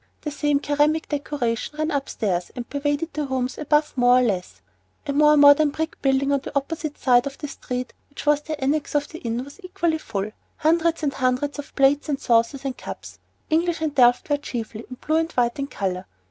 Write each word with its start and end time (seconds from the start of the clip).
The 0.21 0.31
same 0.31 0.59
ceramic 0.63 1.09
decoration 1.09 1.77
ran 1.77 1.91
upstairs 1.91 2.49
and 2.55 2.67
pervaded 2.67 3.13
the 3.13 3.27
rooms 3.27 3.59
above 3.59 3.95
more 3.95 4.17
or 4.17 4.23
less; 4.23 4.59
a 5.05 5.13
more 5.13 5.37
modern 5.37 5.69
brick 5.69 6.01
building 6.01 6.31
on 6.31 6.39
the 6.39 6.51
opposite 6.57 6.97
side 6.97 7.27
of 7.27 7.37
the 7.37 7.47
street 7.47 7.93
which 8.09 8.25
was 8.25 8.41
the 8.41 8.59
"annex" 8.59 8.95
of 8.95 9.07
the 9.09 9.19
Inn, 9.19 9.43
was 9.43 9.59
equally 9.63 9.99
full; 9.99 10.31
hundreds 10.57 11.03
and 11.03 11.13
hundreds 11.13 11.59
of 11.59 11.75
plates 11.75 12.09
and 12.09 12.19
saucers 12.19 12.65
and 12.65 12.75
cups, 12.79 13.19
English 13.51 13.79
and 13.79 13.93
Delft 13.93 14.27
ware 14.27 14.39
chiefly, 14.39 14.85
and 14.89 14.99
blue 15.01 15.17
and 15.17 15.31
white 15.33 15.59
in 15.59 15.67
color. 15.67 16.07